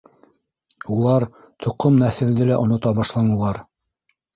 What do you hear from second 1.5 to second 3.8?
тоҡом нәҫелде лә онота башланылар.